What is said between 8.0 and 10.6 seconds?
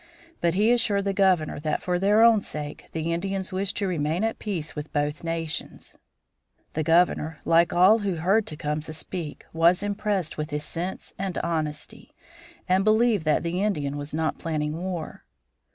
heard Tecumseh speak, was impressed with